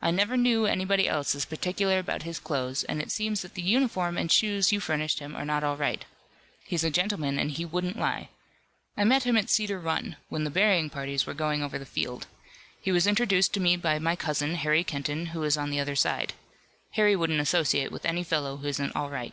I 0.00 0.10
never 0.10 0.36
knew 0.36 0.66
anybody 0.66 1.06
else 1.08 1.36
as 1.36 1.44
particular 1.44 2.00
about 2.00 2.24
his 2.24 2.40
clothes, 2.40 2.82
and 2.82 3.00
it 3.00 3.12
seems 3.12 3.42
that 3.42 3.54
the 3.54 3.62
uniform 3.62 4.18
and 4.18 4.26
shoes 4.28 4.72
you 4.72 4.80
furnished 4.80 5.20
him 5.20 5.36
are 5.36 5.44
not 5.44 5.62
all 5.62 5.76
right. 5.76 6.04
He's 6.66 6.82
a 6.82 6.90
gentleman 6.90 7.38
and 7.38 7.48
he 7.48 7.64
wouldn't 7.64 7.96
lie. 7.96 8.30
I 8.96 9.04
met 9.04 9.22
him 9.22 9.36
at 9.36 9.48
Cedar 9.50 9.78
Run, 9.78 10.16
when 10.28 10.42
the 10.42 10.50
burying 10.50 10.90
parties 10.90 11.26
were 11.26 11.32
going 11.34 11.62
over 11.62 11.78
the 11.78 11.86
field. 11.86 12.26
He 12.80 12.90
was 12.90 13.06
introduced 13.06 13.54
to 13.54 13.60
me 13.60 13.76
by 13.76 14.00
my 14.00 14.16
cousin, 14.16 14.56
Harry 14.56 14.82
Kenton, 14.82 15.26
who 15.26 15.44
is 15.44 15.56
on 15.56 15.70
the 15.70 15.78
other 15.78 15.94
side. 15.94 16.32
Harry 16.94 17.14
wouldn't 17.14 17.38
associate 17.40 17.92
with 17.92 18.04
any 18.04 18.24
fellow 18.24 18.56
who 18.56 18.66
isn't 18.66 18.96
all 18.96 19.10
right." 19.10 19.32